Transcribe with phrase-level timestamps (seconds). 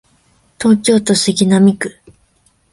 [0.59, 1.95] 東京都杉並区